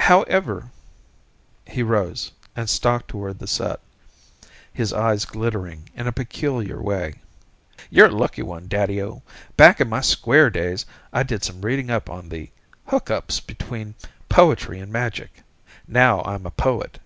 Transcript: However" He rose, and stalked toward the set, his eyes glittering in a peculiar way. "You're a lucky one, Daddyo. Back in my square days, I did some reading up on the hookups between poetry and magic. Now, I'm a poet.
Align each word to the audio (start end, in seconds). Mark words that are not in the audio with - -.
However" 0.00 0.72
He 1.64 1.84
rose, 1.84 2.32
and 2.56 2.68
stalked 2.68 3.06
toward 3.06 3.38
the 3.38 3.46
set, 3.46 3.78
his 4.72 4.92
eyes 4.92 5.24
glittering 5.24 5.88
in 5.94 6.08
a 6.08 6.12
peculiar 6.12 6.82
way. 6.82 7.20
"You're 7.90 8.08
a 8.08 8.10
lucky 8.10 8.42
one, 8.42 8.66
Daddyo. 8.66 9.22
Back 9.56 9.80
in 9.80 9.88
my 9.88 10.00
square 10.00 10.50
days, 10.50 10.84
I 11.12 11.22
did 11.22 11.44
some 11.44 11.60
reading 11.62 11.90
up 11.90 12.10
on 12.10 12.28
the 12.28 12.50
hookups 12.88 13.38
between 13.38 13.94
poetry 14.28 14.80
and 14.80 14.90
magic. 14.90 15.44
Now, 15.86 16.22
I'm 16.22 16.44
a 16.44 16.50
poet. 16.50 16.98